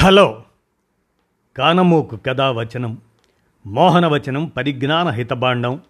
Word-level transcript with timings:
Hello. 0.00 0.44
కానమూకు 1.56 2.16
కథావచనం 2.16 2.98
మోహనవచనం 3.66 4.46
పరిజ్ఞాన 4.46 5.08
హితబాండం 5.08 5.80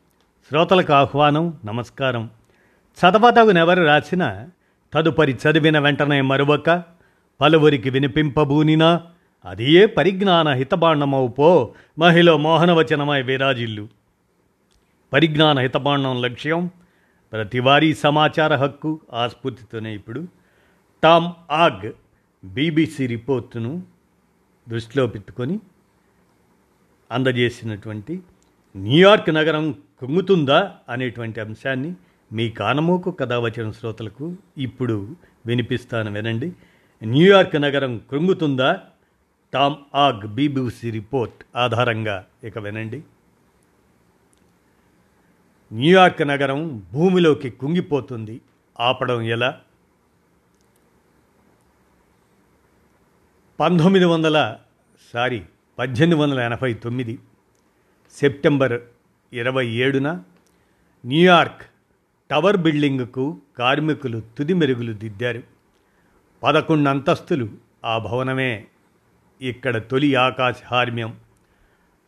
శ్రోతలకు 0.49 0.93
ఆహ్వానం 0.93 1.59
నమస్కారం. 1.65 2.31
చదవదగునెవరు 2.99 3.83
రాసిన 3.83 4.49
తదుపరి 4.95 5.33
చదివిన 5.33 5.79
వెంటనే 5.79 6.21
మరొక 6.21 6.83
పలువురికి 7.41 7.91
వినిపింపబూనినా 7.91 9.01
అదే 9.45 9.87
పరిజ్ఞాన 9.87 10.49
హితభాండమవు 10.49 11.29
పో 11.29 11.75
మహిళ 11.99 12.33
మోహనవచనమై 12.33 13.23
విరాజిల్లు. 13.23 13.89
పరిజ్ఞాన 15.13 15.59
హితబాండం 15.59 16.23
లక్ష్యం 16.23 16.71
ప్రతివారీ 17.33 17.95
సమాచార 17.95 18.57
హక్కు 18.57 19.01
ఆ 19.13 19.29
స్ఫూర్తితోనే 19.29 19.95
ఇప్పుడు. 19.95 20.27
టామ్ 21.03 21.33
ఆగ్ 21.51 21.93
బీబీసీ 22.45 23.07
రిపోర్టును 23.07 24.00
దృష్టిలో 24.69 25.07
పెట్టుకొని 25.07 25.61
అందజేసినటువంటి 27.11 28.23
న్యూయార్క్ 28.77 29.31
నగరం 29.31 29.73
కుంగుతుందా 29.73 30.77
అనేటువంటి 30.89 31.41
అంశాన్ని 31.41 31.95
మీ 32.33 32.51
కానమోకు 32.51 33.11
కథ 33.11 33.33
వచ్చిన 33.33 33.71
శ్రోతలకు 33.71 34.37
ఇప్పుడు 34.59 35.17
వినిపిస్తాను 35.47 36.13
వినండి. 36.13 36.53
న్యూయార్క్ 37.03 37.57
నగరం 37.57 37.99
కృంగుతుందా 38.11 38.83
టామ్ 39.53 39.77
ఆగ్ 39.95 40.27
బీబీసీ 40.27 40.91
రిపోర్ట్ 40.91 41.45
ఆధారంగా 41.57 42.27
ఇక 42.45 42.59
వినండి. 42.59 43.03
న్యూయార్క్ 45.73 46.23
నగరం 46.23 46.87
భూమిలోకి 46.93 47.51
కుంగిపోతుంది. 47.51 48.41
ఆపడం 48.81 49.23
ఎలా? 49.23 49.61
పంతొమ్మిది 53.61 54.05
వందల 54.05 54.57
సారీ 55.15 55.43
పద్దెనిమిది 55.79 56.23
వందల 56.23 56.41
ఎనభై 56.41 56.75
తొమ్మిది 56.75 57.19
సెప్టెంబర్ 58.13 58.81
ఇరవై 59.33 59.67
ఏడున 59.67 60.23
న్యూయార్క్ 61.07 61.63
టవర్ 62.31 62.57
బిల్డింగ్కు 62.57 63.39
కార్మికులు 63.59 64.23
తుది 64.39 64.55
మెరుగులు 64.55 64.93
దిద్దారు. 64.93 65.43
పదకొండు 66.43 66.89
అంతస్తులు 66.89 67.49
ఆ 67.85 67.99
భవనమే. 67.99 68.67
ఇక్కడ 69.41 69.79
తొలి 69.79 70.15
ఆకాశ 70.15 70.57
హార్మ్యం. 70.71 71.17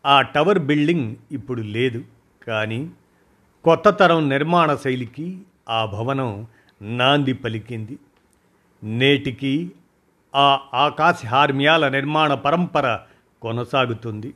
ఆ 0.07 0.23
టవర్ 0.23 0.59
బిల్డింగ్ 0.59 1.17
ఇప్పుడు 1.33 1.63
లేదు 1.63 2.05
కానీ 2.47 2.91
కొత్త 3.65 3.89
తరం 3.89 4.29
నిర్మాణ 4.29 4.75
శైలికి 4.75 5.43
ఆ 5.69 5.85
భవనం 5.85 6.47
నాంది 6.83 7.33
పలికింది. 7.33 7.99
నేటికి 8.83 9.73
ఆ 10.35 10.69
ఆకాశహార్మ్యాల 10.75 11.89
నిర్మాణ 11.89 12.35
పరంపర 12.35 12.87
కొనసాగుతుంది. 13.43 14.35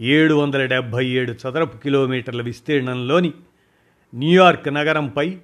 ఏడు 0.00 0.34
వందల 0.34 0.66
డెబ్భై 0.66 1.06
ఏడు 1.06 1.32
చదరపు 1.32 1.76
కిలోమీటర్ల 1.76 2.42
విస్తీర్ణంలోని 2.42 3.32
న్యూయార్క్ 4.12 4.68
నగరంపై 4.68 5.38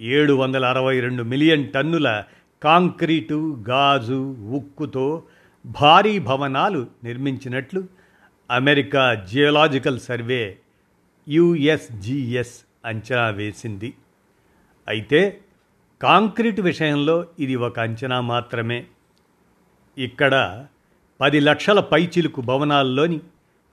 ఏడు 0.00 0.32
వందల 0.32 0.64
అరవై 0.64 1.00
రెండు 1.00 1.22
మిలియన్ 1.22 1.68
టన్నుల 1.68 2.24
కాంక్రీటు 2.62 3.56
గాజు 3.68 4.36
ఉక్కుతో 4.52 5.22
భారీ 5.64 6.18
భవనాలు 6.18 6.86
నిర్మించినట్లు 7.04 7.88
అమెరికా 8.50 9.14
జియోలాజికల్ 9.14 9.98
సర్వే 9.98 10.58
యుఎస్జిఎస్ 11.28 12.56
అంచనా 12.84 13.28
వేసింది. 13.28 13.94
అయితే 14.88 15.40
కాంక్రీట్ 16.02 16.60
విషయంలో 16.60 17.26
ఇది 17.38 17.54
ఒక 17.54 17.80
అంచనా 17.80 18.20
మాత్రమే. 18.20 18.86
ఇక్కడ 19.98 20.66
పది 21.20 21.40
లక్షల 21.40 21.80
పైచిలుకు 21.80 22.40
భవనాల్లోని 22.40 23.20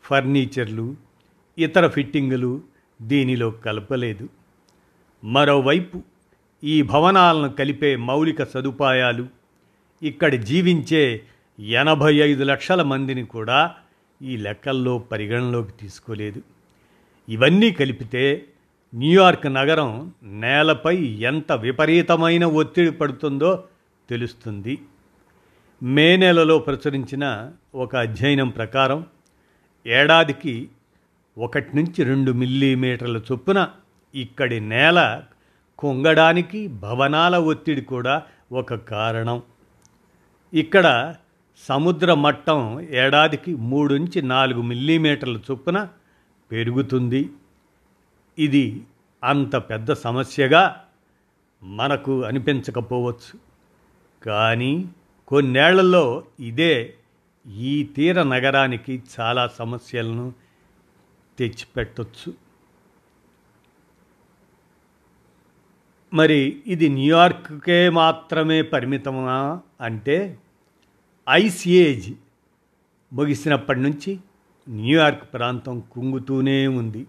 ఫర్నిచర్లు 0.03 0.95
ఇతర 1.57 1.88
ఫిట్టింగులు 1.88 2.61
దీనిలో 3.02 3.52
కలపలేదు. 3.52 4.29
మరోవైపు 5.23 6.03
ఈ 6.63 6.81
భవనాలను 6.81 7.50
కలిపే 7.50 7.95
మౌలిక 7.95 8.44
సదుపాయాలు 8.44 9.28
ఇక్కడ 10.03 10.35
జీవించే 10.35 11.22
ఎనభై 11.59 12.13
ఐదు 12.16 12.44
లక్షల 12.44 12.81
మందిని 12.81 13.25
కూడా 13.25 13.75
ఈ 14.22 14.38
లెక్కల్లో 14.38 14.97
పరిగణలోకి 14.97 15.72
తీసుకోలేదు. 15.72 16.41
ఇవన్నీ 17.29 17.72
కలిపితే 17.72 18.45
న్యూయార్క్ 18.94 19.53
నగరం 19.53 20.13
నేలపై 20.23 20.97
ఎంత 20.97 21.51
విపరీతమైన 21.51 22.45
ఒత్తిడి 22.45 22.91
పడుతుందో 22.91 23.63
తెలుస్తుంది. 24.09 24.77
మే 25.83 26.17
నెలలో 26.17 26.59
ప్రచురించిన 26.59 27.51
ఒక 27.75 27.95
అధ్యయనం 27.95 28.50
ప్రకారం 28.50 29.05
ఏడాదికి 29.88 30.69
ఒకటి 31.38 31.75
నుంచి 31.75 32.03
రెండు 32.03 32.31
మిల్లీమీటర్ల 32.31 33.17
చొప్పున 33.17 33.67
ఇక్కడి 34.16 34.59
నేల 34.59 35.21
కుంగడానికి 35.79 36.67
భవనాల 36.67 37.38
ఒత్తిడి 37.38 37.81
కూడా 37.81 38.23
ఒక 38.51 38.73
కారణం. 38.73 39.41
ఇక్కడ 40.53 41.16
సముద్ర 41.57 42.13
మట్టం 42.13 42.88
ఏడాదికి 42.89 43.56
మూడు 43.56 43.94
నుంచి 43.94 44.21
నాలుగు 44.21 44.61
మిల్లీమీటర్ల 44.61 45.38
చొప్పున 45.51 45.88
పెరుగుతుంది. 46.51 47.29
ఇది 48.39 48.85
అంత 49.23 49.55
పెద్ద 49.55 49.94
సమస్యగా 49.94 50.85
మనకు 51.63 52.23
అనిపించకపోవచ్చు. 52.23 53.39
కానీ 54.23 54.89
కొన్నేళ్ళలో 55.27 56.23
ఇదే 56.39 56.95
ఈ 57.47 57.83
తీర 57.83 58.23
నగరానికి 58.23 59.03
చాలా 59.19 59.47
సమస్యలను 59.47 60.33
తెచ్చిపెట్టొచ్చు. 61.39 62.33
మరి 66.13 66.63
ఇది 66.67 66.89
న్యూయార్క్కే 66.89 67.89
మాత్రమే 67.89 68.61
పరిమితమా 68.61 69.61
అంటే 69.81 70.39
ఐసిఏజ్ 71.29 72.13
ముగిసినప్పటి 73.13 73.79
నుంచి 73.79 74.19
న్యూయార్క్ 74.69 75.33
ప్రాంతం 75.33 75.79
కుంగుతూనే 75.79 76.67
ఉంది. 76.67 77.07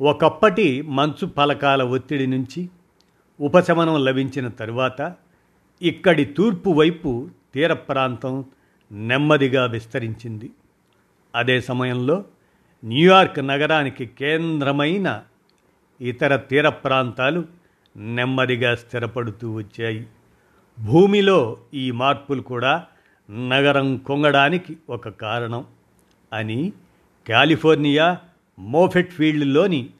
ఒకప్పటి 0.00 0.82
మంచు 0.82 1.26
ఫలకాల 1.36 1.82
ఒత్తిడి 1.82 2.26
నుంచి 2.26 2.68
ఉపశమనం 3.40 4.04
లభించిన 4.04 4.48
తరువాత 4.48 5.14
ఇక్కడి 5.82 6.24
తూర్పు 6.24 6.70
వైపు 6.70 7.28
తీర 7.54 7.72
ప్రాంతం 7.72 8.44
నెమ్మదిగా 8.92 9.66
విస్తరించింది. 9.66 10.50
అదే 11.34 11.60
సమయంలో 11.60 12.24
న్యూయార్క్ 12.84 13.46
నగరానికి 13.46 14.06
కేంద్రమైన 14.06 15.22
ఇతర 16.00 16.36
తీర 16.36 16.68
ప్రాంతాలు 16.68 17.44
నెమ్మదిగా 17.96 18.74
స్థిరపడుతూ 18.74 19.52
వచ్చాయి. 19.52 20.06
భూమిలో 20.84 21.56
ఈ 21.74 21.90
మార్పులు 21.90 22.42
కూడా 22.42 22.86
నగరం 23.30 23.96
కొంగడానికి 23.96 24.76
ఒక 24.90 25.08
కారణం 25.08 25.64
అని 26.32 26.72
California 27.28 28.18
Moffett 28.68 29.12
ఫీల్డ్లోని 29.12 29.90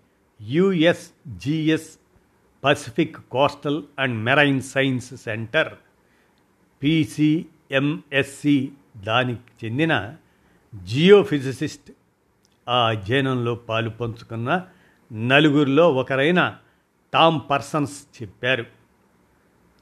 USGS 0.40 1.98
Pacific 2.64 3.16
Coastal 3.30 3.82
and 3.98 4.16
Marine 4.24 4.62
Science 4.62 5.14
Center 5.14 5.74
PCMSC 6.82 8.72
దానికి 8.96 9.64
చెందిన 9.64 10.14
జియోఫిజిసిస్ట్ 10.74 11.90
ఆ 12.68 12.88
అధ్యయనంలో 12.88 13.54
పాలు 13.54 13.90
పంచుకున్న 13.90 14.66
నలుగురిలో 15.12 15.90
ఒకరైన 15.92 16.58
టామ్ 17.14 17.40
పర్సన్స్ 17.50 18.22
చెప్పారు 18.22 18.64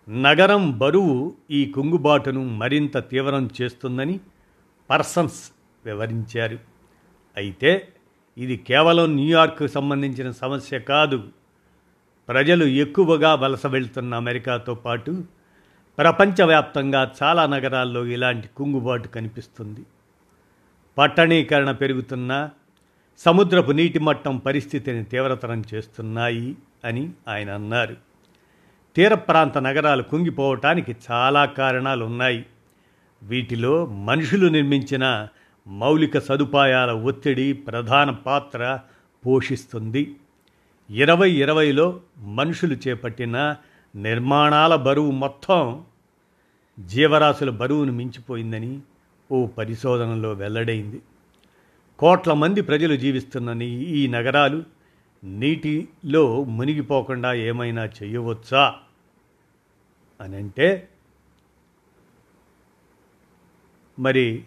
నగరం 0.08 0.78
బరువు 0.78 1.34
ఈ 1.50 1.70
కుంగుబాటును 1.70 2.44
మరింత 2.44 2.96
తీవ్రం 3.10 3.50
చేస్తుందని 3.62 4.20
పర్సన్స్ 4.90 5.52
వివరించారు. 5.86 6.58
అయితే 7.36 7.92
ఇది 8.38 8.56
కేవలం 8.56 9.16
న్యూయార్క్ 9.16 9.68
సంబంధించిన 9.68 10.30
సమస్య 10.30 10.78
కాదు. 10.78 11.24
ప్రజలు 12.28 12.64
ఎక్కువగా 12.64 13.34
వలస 13.34 13.66
వెళ్తున్న 13.66 14.14
అమెరికాతో 14.14 14.74
పాటు 14.74 15.24
ప్రపంచవ్యాప్తంగా 15.98 17.12
చాలా 17.22 17.46
నగరాల్లో 17.46 18.06
ఇలాంటి 18.06 18.48
కుంగుబాటు 18.48 19.08
కనిపిస్తుంది. 19.08 19.82
పట్టణీకరణ 20.98 21.70
పెరుగుతున్న 21.70 22.50
సముద్రపు 23.18 23.72
నీటి 23.72 23.98
మట్టం 23.98 24.36
పరిస్థితిని 24.36 25.04
తీవ్రతరం 25.04 25.64
చేస్తున్నాయి 25.74 26.56
అని 26.84 27.10
ఆయన 27.28 27.50
అన్నారు. 27.50 27.96
తీర 28.96 29.14
ప్రాంత 29.14 29.58
నగరాలు 29.58 30.02
కుంగిపోవటానికి 30.02 30.96
చాలా 31.10 31.44
కారణాలు 31.44 32.04
ఉన్నాయి 32.04 32.46
వీటిలో 33.22 33.86
మనుషులు 33.86 34.48
నిర్మించిన 34.48 35.28
మౌలిక 35.68 36.18
సదుపాయాల 36.18 36.90
ఒత్తిడి 36.90 37.52
ప్రధాన 37.52 38.10
పాత్ర 38.10 38.80
పోషిస్తుంది. 39.26 40.16
ఇరవై 40.90 41.30
ఇరవైలో 41.30 42.00
మనుషులు 42.18 42.74
చేపట్టిన 42.74 43.56
నిర్మాణాల 43.96 44.76
బరువు 44.76 45.10
మొత్తం 45.10 45.84
జీవరాశుల 46.80 47.50
బరువును 47.50 47.92
మించిపోయిందని 47.92 48.80
ఓ 49.32 49.46
పరిశోధనలో 49.46 50.32
వెల్లడైంది. 50.32 51.02
కోట్ల 51.98 52.32
మంది 52.32 52.60
ప్రజలు 52.60 52.96
జీవిస్తున్న 52.96 53.62
ఈ 53.62 54.06
నగరాలు 54.06 54.62
నీటిలో 55.24 56.44
మునిగిపోకుండా 56.44 57.34
ఏమైనా 57.34 57.84
చేయవచ్చా? 57.84 58.74
అని 60.20 60.36
అంటే 60.36 60.88
మరి 63.98 64.44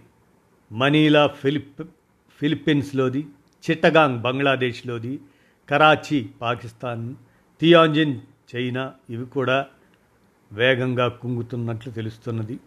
మనీలా 0.72 1.28
ఫిలిప్ 1.28 1.82
ఫిలిప్పీన్స్లోది 2.40 3.28
చిట్టగాంగ్ 3.70 4.20
బంగ్లాదేశ్లోది 4.20 5.20
కరాచీ 5.70 6.30
పాకిస్తాన్ 6.42 7.16
తియాంజిన్ 7.62 8.20
చైనా 8.56 8.94
ఇవి 9.10 9.26
కూడా 9.26 9.66
వేగంగా 10.52 11.08
కుంగుతున్నట్లు 11.08 11.92
తెలుస్తున్నది. 11.92 12.60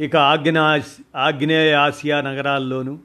ఇక 0.00 0.16
ఆగ్నేయ 0.16 0.82
ఆగ్నేయ 1.16 1.72
ఆసియా 1.72 2.20
నగరాల్లోనూ 2.20 2.98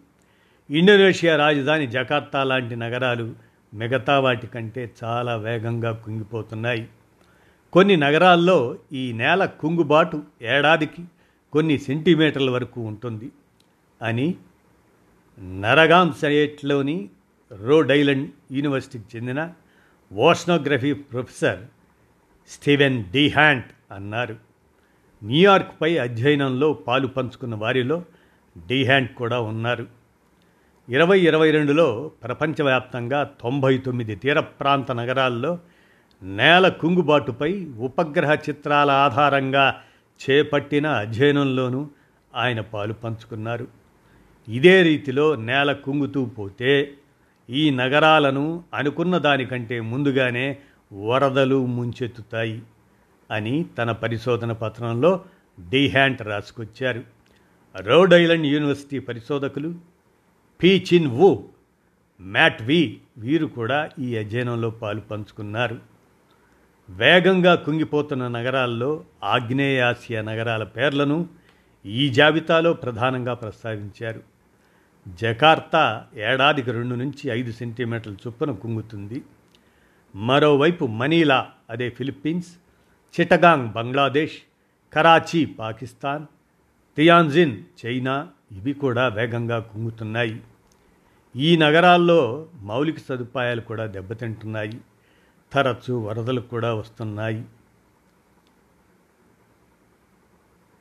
ఇండోనేషియా 0.69 1.35
రాజధాని 1.35 1.87
జకార్తా 1.87 2.43
లాంటి 2.43 2.75
నగరాలు 2.75 3.35
మిగతా 3.73 4.19
వాటి 4.19 4.47
కంటే 4.47 4.91
చాలా 5.03 5.35
వేగంగా 5.35 5.91
కుంగిపోతున్నాయి. 5.91 6.87
కొన్ని 7.73 7.95
నగరాల్లో 7.97 8.77
ఈ 8.93 9.11
నేల 9.11 9.45
కుంగుబాటు 9.45 10.23
ఏడాదికి 10.41 11.05
కొన్ని 11.53 11.77
సెంటీమీటర్ల 11.77 12.49
వరకు 12.49 12.81
ఉంటుంది. 12.81 13.31
అని 14.01 14.35
నరగాం 15.59 16.13
స్టేట్లోని 16.13 17.09
రోడ్ 17.57 17.91
ఐలండ్ 17.91 18.29
యూనివర్సిటీకి 18.51 19.17
చెందిన 19.17 19.53
ఓషనోగ్రఫీ 20.13 20.93
ప్రొఫెసర్ 20.93 21.59
స్టీవెన్ 22.47 23.03
డిహాంట్ 23.03 23.65
అన్నారు. 23.91 24.35
న్యూయార్క్పై 25.23 25.97
అధ్యయనంలో 25.97 26.73
పాలు 26.73 27.07
పంచుకున్న 27.07 27.55
వారిలో 27.55 28.03
డిహాంట్ 28.67 29.15
కూడా 29.15 29.39
ఉన్నారు. 29.39 29.87
ఇరవై 30.89 31.19
ఇరవై 31.19 31.51
రెండులో 31.51 32.11
ప్రపంచవ్యాప్తంగా 32.23 33.23
తొంభై 33.23 33.77
తొమ్మిది 33.77 34.15
తీర 34.15 34.39
ప్రాంత 34.39 34.91
నగరాల్లో 34.91 35.59
నేల 36.21 36.67
కుంగుబాటుపై 36.67 37.65
ఉపగ్రహ 37.65 38.33
చిత్రాల 38.33 38.91
ఆధారంగా 38.91 39.81
చేపట్టిన 40.29 40.87
అధ్యయనంలోనూ 40.87 41.89
ఆయన 42.35 42.61
పాలు 42.61 42.93
పంచుకున్నారు. 42.93 43.67
ఇదే 44.49 44.81
రీతిలో 44.81 45.35
నేల 45.35 45.73
కుంగుతూ 45.73 46.25
పోతే 46.25 46.93
ఈ 47.49 47.69
నగరాలను 47.69 48.63
అనుకున్న 48.73 49.17
దానికంటే 49.17 49.81
ముందుగానే 49.81 50.57
వరదలు 50.93 51.65
ముంచెత్తుతాయి 51.65 52.61
అని 53.31 53.65
తన 53.77 53.91
పరిశోధన 53.91 54.51
పత్రంలో 54.51 55.25
డీహ్యాంట్ 55.69 56.21
రాసుకొచ్చారు. 56.21 57.03
రోడ్ 57.77 58.13
ఐలండ్ 58.13 58.45
యూనివర్సిటీ 58.45 58.99
పరిశోధకులు 58.99 59.75
పి 60.63 60.85
చిన్ 60.93 61.07
వు 61.07 61.49
మ్యాట్ 62.21 62.61
వి 62.61 62.97
వీరు 63.17 63.45
కూడా 63.45 63.89
ఈ 63.99 64.17
అధ్యయనంలో 64.17 64.69
పాలు 64.69 64.99
పంచుకున్నారు. 64.99 65.77
వేగంగా 66.89 67.55
కుంగిపోతున్న 67.55 68.27
నగరాల్లో 68.27 69.03
ఆగ్నేయాసియా 69.23 70.21
నగరాల 70.21 70.63
పేర్లను 70.63 71.29
ఈ 71.85 72.09
జాబితాలో 72.09 72.73
ప్రధానంగా 72.73 73.33
ప్రస్తావించారు. 73.33 74.36
జకార్తా 75.07 76.05
ఏడాదికి 76.15 76.71
రెండు 76.71 76.95
నుంచి 76.95 77.29
ఐదు 77.29 77.51
సెంటీమీటర్ల 77.51 78.13
చొప్పున 78.13 78.51
కుంగుతుంది. 78.51 79.23
మరోవైపు 80.15 80.85
మనీలా 80.85 81.49
అదే 81.69 81.89
Philippines 81.89 82.47
Chittagong 83.19 83.69
Bangladesh 83.69 84.33
Karachi 84.93 85.45
Pakistan 85.45 86.25
Tianjin 86.97 87.63
China 87.85 88.27
ఇవి 88.51 88.73
కూడా 88.73 89.07
వేగంగా 89.07 89.59
కుంగుతున్నాయి. 89.59 90.41
ఈ 91.35 91.57
నగరాల్లో 91.57 92.47
మౌలిక 92.55 92.99
సదుపాయాలు 92.99 93.61
కూడా 93.61 93.85
దెబ్బతింటున్నాయి. 93.85 94.79
తరచు 95.53 95.93
వరదలు 95.93 96.41
కూడా 96.41 96.73
వస్తున్నాయి. 96.73 97.45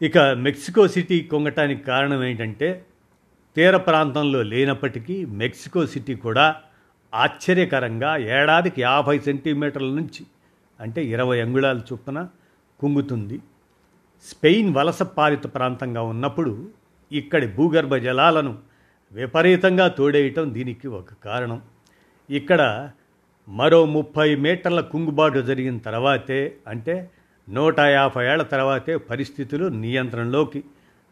ఇక 0.02 0.18
మెక్సికో 0.18 0.88
సిటీ 0.88 1.20
కుంగటానికి 1.20 1.82
కారణం 1.82 2.24
ఏంటంటే 2.24 2.86
తీర 3.56 3.76
ప్రాంతంలో 3.76 4.40
లేనప్పటికీ 4.52 5.14
మెక్సికో 5.40 5.82
సిటీ 5.86 6.14
కూడా 6.14 6.46
ఆశ్చర్యకరంగా 7.12 8.10
ఏడాదికి 8.36 8.80
యాభై 8.80 9.18
సెంటీమీటర్ల 9.18 9.90
నుంచి 9.98 10.22
అంటే 10.80 11.00
ఇరవై 11.04 11.40
అంగుళాల 11.40 11.78
చొప్పున 11.90 12.18
కుంగుతుంది. 12.80 13.36
స్పెయిన్ 14.24 14.70
వలస 14.74 15.02
పాలిత 15.18 15.46
ప్రాంతంగా 15.54 16.02
ఉన్నప్పుడు 16.12 16.52
ఇక్కడి 17.10 17.46
భూగర్భ 17.56 17.94
జలాలను 18.06 18.52
విపరీతంగా 19.12 19.86
తోడేయటం 19.88 20.54
దీనికి 20.54 20.86
ఒక 20.98 21.10
కారణం. 21.24 21.60
ఇక్కడ 22.28 22.62
మరో 23.48 23.80
ముప్పై 23.96 24.28
మీటర్ల 24.44 24.80
కుంగుబాటు 24.92 25.38
జరిగిన 25.38 25.78
తర్వాతే 25.78 26.40
అంటే 26.66 26.96
నూట 27.48 27.78
యాభై 27.80 28.24
ఏళ్ళ 28.32 28.42
తర్వాతే 28.42 28.96
పరిస్థితులు 29.10 29.66
నియంత్రణలోకి 29.84 30.62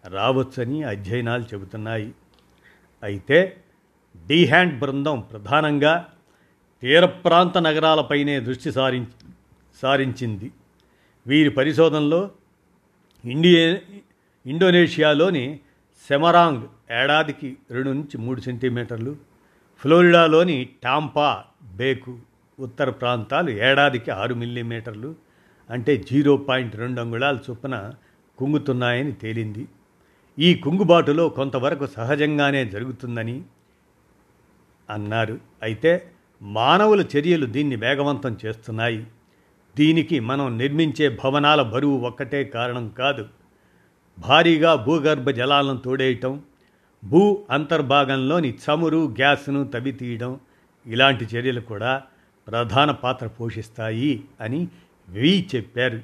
రావచ్చని 0.05 0.79
అధ్యయనాలు 0.93 1.43
చెబుతున్నాయి. 1.55 2.11
అయితే 3.04 3.56
డీహ్యాండ్ 4.26 4.78
బృందం 4.78 5.20
ప్రధానంగా 5.20 6.06
తీర 6.82 7.04
ప్రాంత 7.04 7.58
నగరాలపైనే 7.58 8.40
దృష్టి 8.40 8.72
సారి 8.72 9.04
సారించింది. 9.82 10.52
వీరి 11.26 11.50
పరిశోధనలో 11.50 12.30
ఇండియే 13.24 13.82
ఇండోనేషియాలోని 14.46 15.60
సెమరాంగ్ 16.08 16.62
ఏడాదికి 16.90 17.56
రెండు 17.70 17.90
నుంచి 17.90 18.18
మూడు 18.18 18.40
సెంటీమీటర్లు 18.40 19.16
ఫ్లోరిడాలోని 19.80 20.68
టాంపా 20.84 21.44
బేకు 21.62 22.18
ఉత్తర 22.58 22.90
ప్రాంతాలు 22.90 23.50
ఏడాదికి 23.50 24.10
ఆరు 24.10 24.34
మిల్లీమీటర్లు 24.34 25.14
అంటే 25.70 25.96
జీరో 25.96 26.36
పాయింట్ 26.36 26.76
రెండు 26.76 27.00
అంగుళాల 27.00 27.38
చొప్పున 27.50 27.94
కుంగుతున్నాయని 28.38 29.12
తేలింది. 29.12 29.68
ఈ 30.38 30.54
కుంగుబాటులో 30.54 31.28
కొంతవరకు 31.28 31.86
సహజంగానే 31.86 32.64
జరుగుతుందని 32.64 33.42
అన్నారు. 34.90 35.40
అయితే 35.62 36.06
మానవుల 36.42 37.04
చర్యలు 37.16 37.46
దీన్ని 37.46 37.76
వేగవంతం 37.76 38.38
చేస్తున్నాయి. 38.46 39.06
దీనికి 39.76 40.20
మనం 40.20 40.58
నిర్మించే 40.58 41.19
భవనాల 41.25 41.62
బరువు 41.62 41.98
ఒక్కటే 41.98 42.44
కారణం 42.44 42.88
కాదు. 42.88 43.28
భారీగా 44.19 44.75
భూగర్భ 44.75 45.31
జలాలను 45.31 45.76
తోడేయటం 45.76 46.42
భూ 47.04 47.44
అంతర్భాగంలోని 47.50 48.59
చమురు 48.64 49.09
గ్యాస్ను 49.09 49.64
తవ్వి 49.64 49.92
తీయడం 49.92 50.40
ఇలాంటి 50.87 51.25
చర్యలు 51.25 51.61
కూడా 51.61 52.02
ప్రధాన 52.49 52.90
పాత్ర 52.90 53.26
పోషిస్తాయి 53.26 54.25
అని 54.40 54.68
వి 55.09 55.49
చెప్పారు. 55.54 56.00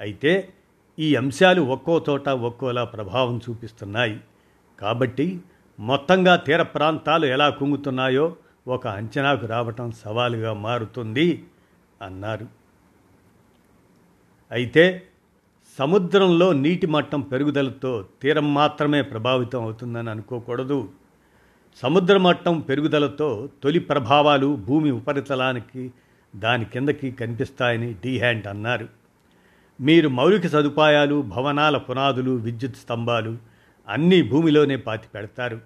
అయితే 0.00 0.48
ఈ 0.98 1.14
అంశాలు 1.14 1.62
ఒక్కో 1.62 2.04
చోట 2.10 2.28
ఒక్కోలా 2.28 2.84
ప్రభావం 2.84 3.40
చూపిస్తున్నాయి. 3.50 4.20
కాబట్టి 4.78 5.40
మొత్తంగా 5.80 6.36
తీర 6.36 6.62
ప్రాంతాలు 6.62 7.26
ఎలా 7.26 7.50
కుంగుతున్నాయో 7.50 8.36
ఒక 8.68 8.86
అంచనాకు 8.86 9.46
రావటం 9.46 9.90
సవాలుగా 9.90 10.52
మారుతుంది 10.52 11.44
అన్నారు. 12.02 12.46
అయితే 14.52 15.02
సముద్రంలో 15.78 16.52
నీటి 16.52 16.86
మట్టం 16.86 17.20
పెరుగుదలతో 17.20 18.06
తీరం 18.22 18.54
మాత్రమే 18.54 19.02
ప్రభావితం 19.02 19.62
అవుతుందని 19.62 20.10
అనుకోకూడదు. 20.10 20.88
సముద్ర 21.76 22.16
మట్టం 22.16 22.60
పెరుగుదలతో 22.60 23.48
తొలి 23.62 23.78
ప్రభావాలు 23.78 24.56
భూమి 24.56 24.90
ఉపరితలానికి 24.90 25.92
దాని 26.36 26.64
కిందకి 26.64 27.10
కనిపిస్తాయని 27.10 27.92
డీహ్యాండ్ 27.92 28.46
అన్నారు. 28.46 29.03
మీరు 29.80 30.08
మౌలిక 30.08 30.46
సదుపాయాలు 30.46 31.22
భవనాల 31.22 31.76
పునాదులు 31.76 32.30
విద్యుత్ 32.30 32.76
స్తంభాలు 32.76 33.38
అన్నీ 33.88 34.22
భూమిలోనే 34.22 34.76
పాతి 34.76 35.08
పెడతారు. 35.14 35.60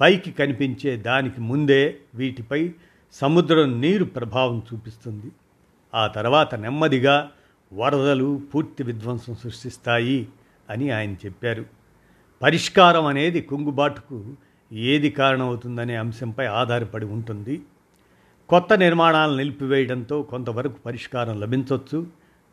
పైకి 0.00 0.32
కనిపించే 0.32 0.96
దానికి 0.96 1.40
ముందే 1.40 1.96
వీటిపై 2.14 2.72
సముద్రం 3.12 3.80
నీరు 3.80 4.04
ప్రభావం 4.04 4.62
చూపిస్తుంది. 4.74 5.32
ఆ 5.94 6.06
తర్వాత 6.06 6.54
నెమ్మదిగా 6.54 7.30
వరదలు 7.72 8.40
పూర్తి 8.54 8.82
విధ్వంసం 8.84 9.34
సృష్టిస్తాయి 9.34 10.28
అని 10.70 10.90
ఆయన 10.90 11.12
చెప్పారు. 11.12 11.64
పరిష్కారం 12.42 13.06
అనేది 13.06 13.40
కుంగుబాటుకు 13.40 14.36
ఏది 14.72 15.10
కారణమవుతుందనే 15.10 15.96
అంశంపై 15.96 16.46
ఆధారపడి 16.46 17.06
ఉంటుంది. 17.06 17.62
కొత్త 18.48 18.72
నిర్మాణాలను 18.72 19.36
నిలిపివేయడంతో 19.36 20.22
కొంతవరకు 20.22 20.76
పరిష్కారం 20.86 21.40
లభించవచ్చు 21.40 22.06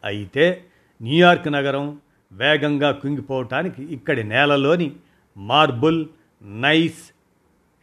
అయితే 0.03 0.65
న్యూయార్క్ 1.01 1.47
నగరం 1.47 1.99
వేగంగా 2.31 2.91
కుంగిపోవటానికి 2.91 3.83
ఇక్కడి 3.83 4.23
నేలలోని 4.23 4.95
మార్బుల్ 5.37 6.05
నైస్ 6.41 7.11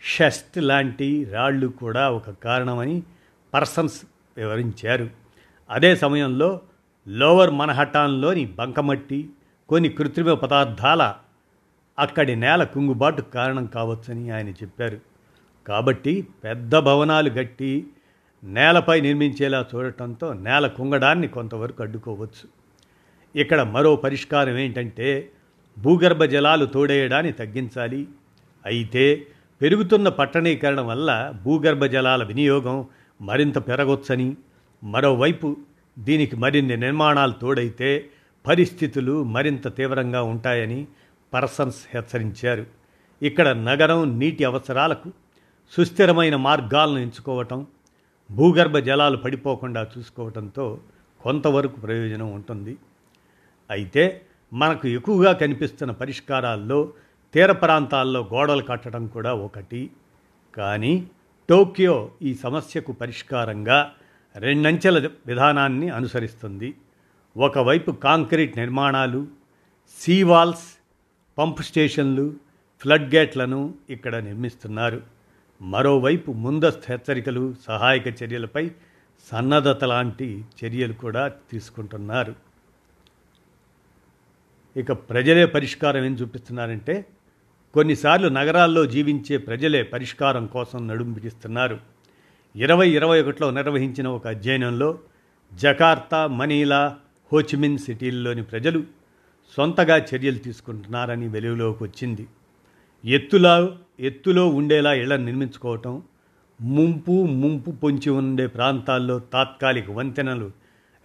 షెస్ట్ 0.03 0.59
లాంటి 0.59 1.25
రాళ్ళు 1.25 1.67
కూడా 1.67 2.11
ఒక 2.11 2.31
కారణమని 2.31 3.03
పర్సన్స్ 3.55 4.03
వివరించారు. 4.37 5.11
అదే 5.71 5.97
సమయంలో 5.97 6.61
లోవర్ 7.09 7.51
మనహటాన్లోని 7.51 8.45
బంకమట్టి 8.47 9.31
కొన్ని 9.69 9.89
కృత్రిమ 9.89 10.35
పదార్థాల 10.35 11.15
అక్కడి 11.99 12.37
నేల 12.37 12.65
కుంగుబాటు 12.65 13.23
కారణం 13.23 13.67
కావచ్చని 13.67 14.31
ఆయన 14.31 14.49
చెప్పారు. 14.49 15.01
కాబట్టి 15.67 16.27
పెద్ద 16.45 16.79
భవనాలు 16.79 17.31
గట్టి 17.31 17.87
నేలపై 18.45 19.01
నిర్మించేలా 19.01 19.67
చూడటంతో 19.75 20.33
నేల 20.33 20.67
కుంగడాన్ని 20.67 21.29
కొంతవరకు 21.29 21.83
అడ్డుకోవచ్చు. 21.83 22.54
ఇక్కడ 23.35 23.63
మరో 23.63 23.97
పరిష్కారం 23.97 24.57
ఏంటంటే 24.57 25.31
భూగర్భ 25.79 26.25
జలాలు 26.25 26.65
తోడేయడాన్ని 26.65 27.33
తగ్గించాలి. 27.33 28.09
అయితే 28.67 29.27
పెరుగుతున్న 29.61 30.09
పట్టణీకరణ 30.09 30.81
వల్ల 30.81 31.35
భూగర్భ 31.45 31.85
జలాల 31.85 32.23
వినియోగం 32.25 32.85
మరింత 33.21 33.69
పెరగొచ్చని. 33.69 34.37
మరోవైపు 34.85 35.57
దీనికి 35.99 36.37
మరిన్ని 36.37 36.77
నిర్మాణాలు 36.77 37.33
తోడైతే 37.33 38.05
పరిస్థితులు 38.47 39.23
మరింత 39.23 39.77
తీవ్రంగా 39.77 40.23
ఉంటాయని 40.23 40.87
పర్సన్స్ 41.33 41.81
హెచ్చరించారు. 41.95 42.67
ఇక్కడ 43.23 43.49
నగరం 43.49 44.19
నీటి 44.19 44.45
అవసరాలకు 44.45 45.13
సుస్థిరమైన 45.73 46.37
మార్గాలను 46.37 46.99
ఎంచుకోవటం 46.99 47.67
భూగర్భ 48.31 48.79
జలాలు 48.79 49.17
పడిపోకుండా 49.17 49.87
చూసుకోవటంతో 49.99 50.79
కొంతవరకు 51.21 51.81
ప్రయోజనం 51.81 52.33
ఉంటుంది. 52.33 52.77
అయితే 53.71 54.23
మనకు 54.53 54.89
ఎక్కువగా 54.89 55.33
కనిపిస్తున్న 55.33 55.93
పరిష్కారాల్లో 55.93 56.93
తీర 57.35 57.53
ప్రాంతాల్లో 57.53 58.31
గోడలు 58.33 58.63
కట్టడం 58.63 59.07
కూడా 59.07 59.35
ఒకటి. 59.35 59.91
కానీ 60.57 61.07
టోక్యో 61.49 62.11
ఈ 62.23 62.35
సమస్యకు 62.35 62.93
పరిష్కారంగా 62.93 63.93
రెండంచెల 64.37 65.11
విధానాన్ని 65.27 65.89
అనుసరిస్తుంది. 65.89 66.75
ఒకవైపు 67.37 67.91
కాంక్రీట్ 67.91 68.59
నిర్మాణాలు 68.59 69.27
సీవాల్స్ 70.01 70.79
పంప్ 71.39 71.63
స్టేషన్లు 71.63 72.37
ఫ్లడ్ 72.81 73.15
గేట్లను 73.15 73.75
ఇక్కడ 73.91 74.17
నిర్మిస్తున్నారు. 74.17 75.03
మరోవైపు 75.63 76.33
ముందస్తు 76.33 76.83
హెచ్చరికలు 76.89 77.55
సహాయక 77.67 78.23
చర్యలపై 78.23 78.71
సన్నద్ధత 79.33 79.85
లాంటి 79.85 80.45
చర్యలు 80.65 80.93
కూడా 80.93 81.29
తీసుకుంటున్నారు. 81.29 82.35
ఇక 84.77 84.93
ప్రజలే 84.93 85.47
పరిష్కారం 85.47 86.05
ఏం 86.05 86.13
చూపిస్తున్నారంటే 86.13 87.07
కొన్నిసార్లు 87.75 88.29
నగరాల్లో 88.29 88.87
జీవించే 88.87 89.37
ప్రజలే 89.37 89.83
పరిష్కారం 89.83 90.47
కోసం 90.47 90.89
నడుం 90.89 91.13
బిగిస్తున్నారు. 91.13 91.81
ఇరవై 92.57 92.91
ఇరవై 92.91 93.23
ఒకటిలో 93.23 93.51
నిర్వహించిన 93.51 94.09
ఒక 94.09 94.27
అధ్యయనంలో 94.27 94.99
జకార్తా 95.53 96.27
మనీలా 96.27 96.97
హోచిమిన్ 97.33 97.79
సిటీల్లోని 97.79 98.43
ప్రజలు 98.43 98.85
సొంతగా 99.57 99.97
చర్యలు 99.97 100.39
తీసుకుంటున్నారని 100.39 101.29
వెలుగులోకి 101.29 101.83
వచ్చింది. 101.83 102.27
ఎత్తులా 103.05 103.77
ఎత్తులో 104.01 104.49
ఉండేలా 104.49 104.95
ఇళ్ళను 104.95 105.25
నిర్మించుకోవటం 105.25 106.03
ముంపు 106.61 107.13
ముంపు 107.13 107.71
పొంచి 107.71 108.11
ఉండే 108.11 108.47
ప్రాంతాల్లో 108.47 109.19
తాత్కాలిక 109.19 109.91
వంతెనలు 109.91 110.51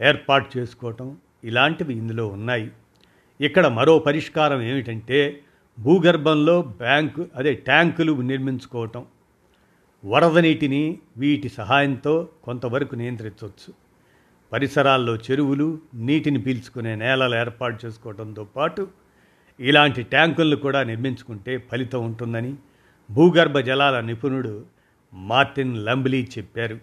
ఏర్పాటు 0.02 0.58
చేసుకోవటం 0.58 1.18
ఇలాంటివి 1.44 1.94
ఇందులో 1.94 2.28
ఉన్నాయి. 2.28 2.72
ఇక్కడ 3.41 3.67
మరో 3.67 4.00
పరిష్కారం 4.00 4.62
ఏమిటంటే 4.62 5.41
భూగర్భంలో 5.79 6.62
బ్యాంకు 6.62 7.27
అదే 7.36 7.53
ట్యాంకులు 7.53 8.22
నిర్మించుకోవటం. 8.22 9.05
వరద 10.05 10.38
నీటిని 10.38 11.00
వీటి 11.17 11.50
సహాయంతో 11.50 12.29
కొంతవరకు 12.43 12.96
నియంత్రించవచ్చు. 12.96 13.74
పరిసరాల్లో 14.51 15.15
చెరువులు 15.15 15.79
నీటిని 15.96 16.39
పీల్చుకునే 16.41 16.96
నేలలు 16.96 17.36
ఏర్పాటు 17.36 17.86
చేసుకోవడంతో 17.86 18.43
పాటు 18.43 18.88
ఇలాంటి 19.60 20.03
ట్యాంకులను 20.03 20.55
కూడా 20.55 20.84
నిర్మించుకుంటే 20.84 21.58
ఫలితం 21.58 22.05
ఉంటుందని 22.05 22.55
భూగర్భ 23.12 23.60
జలాల 23.60 24.00
నిపుణుడు 24.00 24.65
మార్టిన్ 25.13 25.86
లంబ్లీ 25.86 26.27
చెప్పారు. 26.38 26.79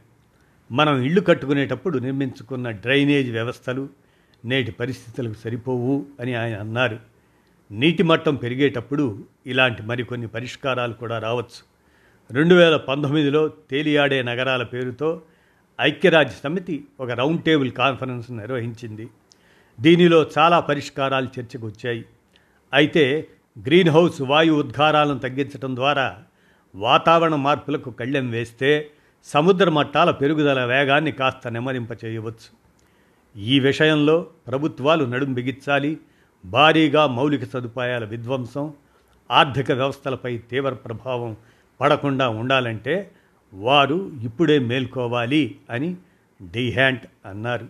మనం 0.72 1.02
ఇళ్ళు 1.02 1.20
కట్టుకునేటప్పుడు 1.20 1.98
నిర్మించుకున్న 1.98 2.70
డ్రైనేజ్ 2.70 3.30
వ్యవస్థలు 3.32 4.05
నేటి 4.46 4.70
పరిస్థితులకు 4.70 5.34
సరిపోవు 5.34 6.06
అని 6.20 6.34
ఆయన 6.34 6.58
అన్నారు. 6.58 6.98
నీటి 7.70 8.02
మట్టం 8.02 8.34
పెరిగేటప్పుడు 8.34 9.24
ఇలాంటి 9.46 9.82
మరికొన్ని 9.82 10.26
పరిష్కారాలు 10.26 10.92
కూడా 10.92 11.18
రావచ్చు. 11.18 11.76
రెండు 12.30 12.54
వేల 12.54 12.76
పంతొమ్మిదిలో 12.76 13.48
తేలియాడే 13.48 14.22
నగరాల 14.22 14.62
పేరుతో 14.62 15.22
ఐక్యరాజ్య 15.80 16.34
సమితి 16.44 16.84
ఒక 17.00 17.10
రౌండ్ 17.10 17.42
టేబుల్ 17.42 17.70
కాన్ఫరెన్స్ 17.70 18.30
నిర్వహించింది. 18.30 19.08
దీనిలో 19.80 20.26
చాలా 20.38 20.60
పరిష్కారాలు 20.60 21.28
చర్చకు 21.40 21.66
వచ్చాయి. 21.66 22.04
అయితే 22.72 23.28
గ్రీన్ 23.58 23.88
హౌస్ 23.88 24.22
వాయు 24.22 24.52
ఉద్గారాలను 24.52 25.18
తగ్గించడం 25.18 25.76
ద్వారా 25.76 26.18
వాతావరణ 26.74 27.34
మార్పులకు 27.34 27.90
కళ్ళెం 27.90 28.30
వేస్తే 28.30 28.90
సముద్ర 29.24 29.70
మట్టాల 29.70 30.10
పెరుగుదల 30.10 30.64
వేగాన్ని 30.64 31.12
కాస్త 31.12 31.48
నెమ్మదింప 31.48 31.88
చేయవచ్చు 32.04 32.65
ఈ 33.37 33.61
విషయంలో 33.61 34.26
ప్రభుత్వాలు 34.47 35.05
నడుం 35.05 35.35
బిగించాలి 35.35 35.99
భారీగా 36.45 37.07
మౌలిక 37.07 37.45
సదుపాయాల 37.45 38.05
విధ్వంసం 38.05 38.75
ఆర్థిక 39.31 39.73
వ్యవస్థలపై 39.73 40.38
తీవ్ర 40.38 40.71
ప్రభావం 40.71 41.37
పడకుండా 41.81 42.28
ఉండాలంటే 42.28 43.12
వారు 43.55 44.12
ఇప్పుడే 44.23 44.59
మేల్కోవాలి 44.59 45.59
అని 45.71 45.97
డిహ్యాంట్ 46.43 47.07
అన్నారు. 47.26 47.69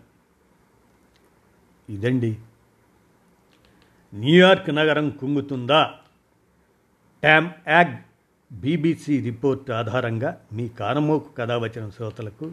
ఇదండి. 1.90 2.36
న్యూయార్క్ 4.14 4.74
నగరం 4.74 5.10
కుంగుతుందా? 5.10 5.94
ట్యామ్ 7.20 7.48
యాగ్ 7.68 7.96
బీబీసీ 8.54 9.20
రిపోర్ట్ 9.20 9.70
ఆధారంగా 9.70 10.40
మీ 10.52 10.68
కానమోకు 10.68 11.32
కథ 11.32 11.52
వచ్చిన 11.52 11.88
శ్రోతలకు 11.88 12.52